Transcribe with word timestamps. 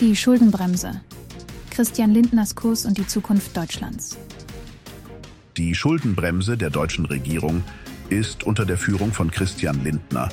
Die 0.00 0.16
Schuldenbremse. 0.16 1.02
Christian 1.70 2.10
Lindners 2.10 2.56
Kurs 2.56 2.84
und 2.84 2.98
die 2.98 3.06
Zukunft 3.06 3.56
Deutschlands. 3.56 4.18
Die 5.56 5.72
Schuldenbremse 5.76 6.56
der 6.56 6.70
deutschen 6.70 7.06
Regierung 7.06 7.62
ist 8.08 8.42
unter 8.42 8.66
der 8.66 8.76
Führung 8.76 9.12
von 9.12 9.30
Christian 9.30 9.84
Lindner, 9.84 10.30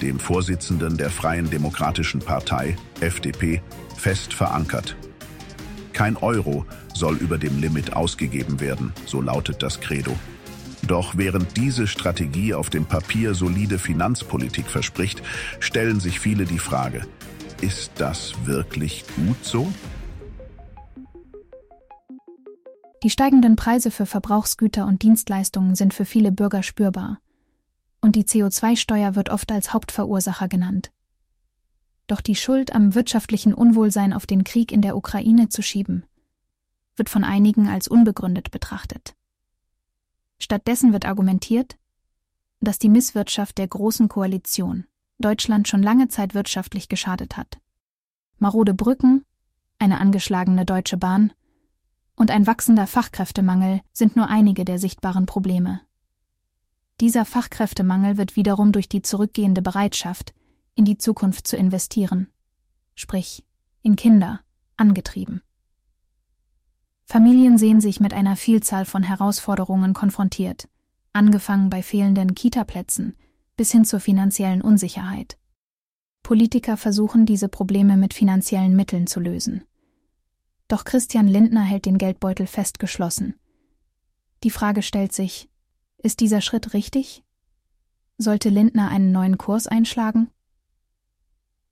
dem 0.00 0.18
Vorsitzenden 0.18 0.96
der 0.96 1.10
Freien 1.10 1.50
Demokratischen 1.50 2.20
Partei, 2.20 2.76
FDP, 3.00 3.60
fest 3.94 4.32
verankert. 4.32 4.96
Kein 5.92 6.16
Euro 6.16 6.64
soll 6.94 7.16
über 7.16 7.36
dem 7.36 7.60
Limit 7.60 7.92
ausgegeben 7.92 8.58
werden, 8.58 8.94
so 9.04 9.20
lautet 9.20 9.62
das 9.62 9.80
Credo. 9.80 10.16
Doch 10.86 11.18
während 11.18 11.58
diese 11.58 11.86
Strategie 11.86 12.54
auf 12.54 12.70
dem 12.70 12.86
Papier 12.86 13.34
solide 13.34 13.78
Finanzpolitik 13.78 14.66
verspricht, 14.66 15.22
stellen 15.60 16.00
sich 16.00 16.20
viele 16.20 16.46
die 16.46 16.58
Frage, 16.58 17.06
ist 17.60 17.92
das 17.96 18.34
wirklich 18.46 19.04
gut 19.16 19.44
so? 19.44 19.72
Die 23.02 23.10
steigenden 23.10 23.56
Preise 23.56 23.90
für 23.90 24.06
Verbrauchsgüter 24.06 24.86
und 24.86 25.02
Dienstleistungen 25.02 25.74
sind 25.74 25.92
für 25.92 26.06
viele 26.06 26.32
Bürger 26.32 26.62
spürbar. 26.62 27.18
Und 28.00 28.16
die 28.16 28.24
CO2-Steuer 28.24 29.14
wird 29.14 29.28
oft 29.28 29.52
als 29.52 29.74
Hauptverursacher 29.74 30.48
genannt. 30.48 30.90
Doch 32.06 32.20
die 32.20 32.34
Schuld 32.34 32.74
am 32.74 32.94
wirtschaftlichen 32.94 33.52
Unwohlsein 33.52 34.12
auf 34.12 34.26
den 34.26 34.44
Krieg 34.44 34.72
in 34.72 34.82
der 34.82 34.96
Ukraine 34.96 35.48
zu 35.48 35.62
schieben, 35.62 36.04
wird 36.96 37.08
von 37.08 37.24
einigen 37.24 37.68
als 37.68 37.88
unbegründet 37.88 38.50
betrachtet. 38.50 39.14
Stattdessen 40.38 40.92
wird 40.92 41.06
argumentiert, 41.06 41.76
dass 42.60 42.78
die 42.78 42.88
Misswirtschaft 42.88 43.58
der 43.58 43.68
Großen 43.68 44.08
Koalition 44.08 44.86
Deutschland 45.18 45.68
schon 45.68 45.82
lange 45.82 46.08
Zeit 46.08 46.34
wirtschaftlich 46.34 46.88
geschadet 46.88 47.36
hat. 47.36 47.58
Marode 48.38 48.74
Brücken, 48.74 49.24
eine 49.78 50.00
angeschlagene 50.00 50.64
Deutsche 50.64 50.96
Bahn 50.96 51.32
und 52.16 52.30
ein 52.30 52.46
wachsender 52.46 52.86
Fachkräftemangel 52.86 53.80
sind 53.92 54.16
nur 54.16 54.28
einige 54.28 54.64
der 54.64 54.78
sichtbaren 54.78 55.26
Probleme. 55.26 55.80
Dieser 57.00 57.24
Fachkräftemangel 57.24 58.16
wird 58.16 58.36
wiederum 58.36 58.72
durch 58.72 58.88
die 58.88 59.02
zurückgehende 59.02 59.62
Bereitschaft, 59.62 60.32
in 60.74 60.84
die 60.84 60.98
Zukunft 60.98 61.46
zu 61.46 61.56
investieren, 61.56 62.28
sprich 62.94 63.44
in 63.82 63.96
Kinder, 63.96 64.40
angetrieben. 64.76 65.42
Familien 67.04 67.58
sehen 67.58 67.80
sich 67.80 68.00
mit 68.00 68.14
einer 68.14 68.36
Vielzahl 68.36 68.84
von 68.84 69.02
Herausforderungen 69.02 69.92
konfrontiert, 69.92 70.68
angefangen 71.12 71.68
bei 71.68 71.82
fehlenden 71.82 72.34
Kitaplätzen 72.34 73.16
bis 73.56 73.70
hin 73.72 73.84
zur 73.84 74.00
finanziellen 74.00 74.62
Unsicherheit. 74.62 75.38
Politiker 76.22 76.76
versuchen 76.76 77.26
diese 77.26 77.48
Probleme 77.48 77.96
mit 77.96 78.14
finanziellen 78.14 78.74
Mitteln 78.74 79.06
zu 79.06 79.20
lösen. 79.20 79.64
Doch 80.68 80.84
Christian 80.84 81.28
Lindner 81.28 81.62
hält 81.62 81.86
den 81.86 81.98
Geldbeutel 81.98 82.46
festgeschlossen. 82.46 83.34
Die 84.42 84.50
Frage 84.50 84.82
stellt 84.82 85.12
sich, 85.12 85.48
ist 85.98 86.20
dieser 86.20 86.40
Schritt 86.40 86.74
richtig? 86.74 87.22
Sollte 88.18 88.48
Lindner 88.48 88.88
einen 88.88 89.12
neuen 89.12 89.38
Kurs 89.38 89.66
einschlagen? 89.66 90.30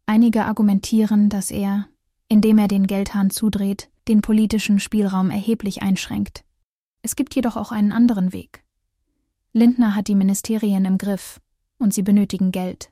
Einige 0.06 0.44
argumentieren, 0.44 1.28
dass 1.28 1.50
er, 1.50 1.88
indem 2.28 2.58
er 2.58 2.68
den 2.68 2.86
Geldhahn 2.86 3.30
zudreht, 3.30 3.90
den 4.08 4.20
politischen 4.20 4.80
Spielraum 4.80 5.30
erheblich 5.30 5.82
einschränkt. 5.82 6.44
Es 7.02 7.16
gibt 7.16 7.34
jedoch 7.34 7.56
auch 7.56 7.72
einen 7.72 7.92
anderen 7.92 8.32
Weg. 8.32 8.64
Lindner 9.52 9.94
hat 9.94 10.08
die 10.08 10.14
Ministerien 10.14 10.84
im 10.84 10.96
Griff 10.96 11.41
und 11.82 11.92
sie 11.92 12.02
benötigen 12.02 12.52
Geld. 12.52 12.90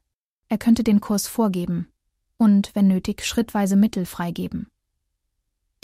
Er 0.48 0.58
könnte 0.58 0.82
den 0.82 1.00
Kurs 1.00 1.26
vorgeben 1.28 1.88
und, 2.36 2.74
wenn 2.74 2.88
nötig, 2.88 3.24
schrittweise 3.24 3.76
Mittel 3.76 4.04
freigeben. 4.04 4.68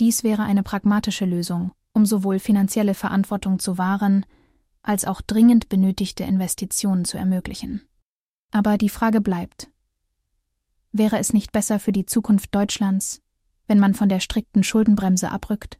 Dies 0.00 0.24
wäre 0.24 0.42
eine 0.42 0.62
pragmatische 0.62 1.24
Lösung, 1.24 1.72
um 1.92 2.04
sowohl 2.04 2.38
finanzielle 2.38 2.94
Verantwortung 2.94 3.58
zu 3.58 3.78
wahren, 3.78 4.26
als 4.82 5.04
auch 5.04 5.20
dringend 5.20 5.68
benötigte 5.68 6.24
Investitionen 6.24 7.04
zu 7.04 7.16
ermöglichen. 7.16 7.82
Aber 8.50 8.76
die 8.78 8.88
Frage 8.88 9.20
bleibt, 9.20 9.68
wäre 10.92 11.18
es 11.18 11.32
nicht 11.32 11.52
besser 11.52 11.78
für 11.78 11.92
die 11.92 12.06
Zukunft 12.06 12.54
Deutschlands, 12.54 13.22
wenn 13.66 13.78
man 13.78 13.94
von 13.94 14.08
der 14.08 14.20
strikten 14.20 14.62
Schuldenbremse 14.62 15.30
abrückt? 15.30 15.78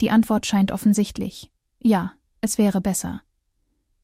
Die 0.00 0.10
Antwort 0.10 0.46
scheint 0.46 0.70
offensichtlich. 0.70 1.50
Ja, 1.80 2.12
es 2.40 2.58
wäre 2.58 2.80
besser. 2.80 3.22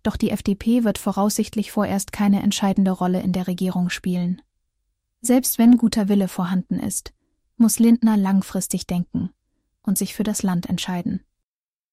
Doch 0.04 0.16
die 0.16 0.30
FDP 0.30 0.84
wird 0.84 0.98
voraussichtlich 0.98 1.72
vorerst 1.72 2.12
keine 2.12 2.42
entscheidende 2.42 2.92
Rolle 2.92 3.22
in 3.22 3.32
der 3.32 3.48
Regierung 3.48 3.90
spielen. 3.90 4.40
Selbst 5.22 5.58
wenn 5.58 5.78
guter 5.78 6.08
Wille 6.08 6.28
vorhanden 6.28 6.78
ist, 6.78 7.14
muss 7.56 7.78
Lindner 7.78 8.16
langfristig 8.16 8.86
denken 8.86 9.30
und 9.82 9.96
sich 9.96 10.14
für 10.14 10.22
das 10.22 10.42
Land 10.42 10.68
entscheiden. 10.68 11.22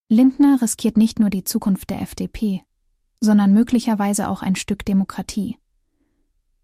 Lindner 0.09 0.61
riskiert 0.61 0.97
nicht 0.97 1.19
nur 1.19 1.29
die 1.29 1.45
Zukunft 1.45 1.89
der 1.89 2.01
FDP, 2.01 2.63
sondern 3.21 3.53
möglicherweise 3.53 4.27
auch 4.27 4.41
ein 4.41 4.57
Stück 4.57 4.83
Demokratie. 4.83 5.57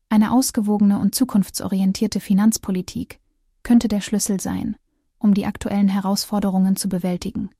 Eine 0.10 0.34
ausgewogene 0.34 1.00
und 1.00 1.16
zukunftsorientierte 1.16 2.20
Finanzpolitik 2.20 3.22
könnte 3.64 3.88
der 3.88 4.02
Schlüssel 4.02 4.42
sein, 4.42 4.76
um 5.18 5.34
die 5.34 5.46
aktuellen 5.46 5.88
Herausforderungen 5.88 6.76
zu 6.76 6.90
bewältigen 6.90 7.52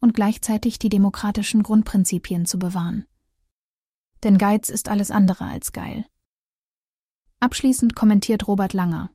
und 0.00 0.14
gleichzeitig 0.14 0.78
die 0.78 0.88
demokratischen 0.88 1.62
Grundprinzipien 1.62 2.46
zu 2.46 2.58
bewahren. 2.58 3.04
Denn 4.22 4.38
Geiz 4.38 4.68
ist 4.68 4.88
alles 4.88 5.10
andere 5.10 5.44
als 5.44 5.72
geil. 5.72 6.06
Abschließend 7.40 7.94
kommentiert 7.94 8.48
Robert 8.48 8.72
Langer. 8.72 9.10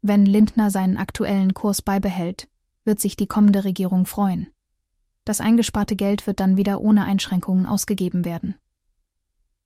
Wenn 0.00 0.24
Lindner 0.24 0.70
seinen 0.70 0.96
aktuellen 0.96 1.54
Kurs 1.54 1.82
beibehält, 1.82 2.48
wird 2.84 3.00
sich 3.00 3.16
die 3.16 3.26
kommende 3.26 3.64
Regierung 3.64 4.06
freuen. 4.06 4.46
Das 5.24 5.40
eingesparte 5.40 5.96
Geld 5.96 6.28
wird 6.28 6.38
dann 6.38 6.56
wieder 6.56 6.80
ohne 6.80 7.04
Einschränkungen 7.04 7.66
ausgegeben 7.66 8.24
werden. 8.24 8.54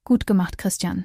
Gut 0.05 0.27
gemacht, 0.27 0.57
Christian. 0.57 1.05